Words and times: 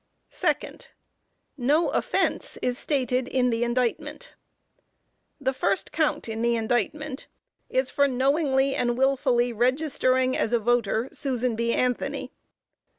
Second. 0.31 0.87
No 1.57 1.89
offense 1.89 2.57
is 2.63 2.75
stated 2.79 3.27
in 3.27 3.51
the 3.51 3.63
indictment. 3.63 4.33
The 5.39 5.53
first 5.53 5.91
count 5.91 6.27
in 6.27 6.41
the 6.41 6.55
indictment 6.55 7.27
is 7.69 7.91
for 7.91 8.07
knowingly 8.07 8.73
and 8.73 8.97
wilfully 8.97 9.53
registering 9.53 10.35
as 10.35 10.53
a 10.53 10.59
voter, 10.59 11.07
Susan 11.11 11.55
B. 11.55 11.71
Anthony. 11.73 12.31